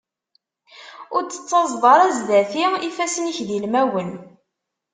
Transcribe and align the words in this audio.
Ur 1.15 1.21
d-tettaẓeḍ 1.23 1.83
ara 1.93 2.07
zdat-i 2.17 2.65
ifassen-ik 2.89 3.39
d 3.47 3.49
ilmawen. 3.57 4.11